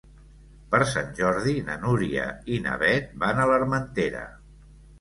[0.71, 4.27] Per Sant Jordi na Núria i na Beth van a l'Armentera.